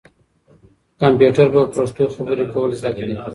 [1.01, 3.15] کمپیوټر به په پښتو خبرې کول زده کړي.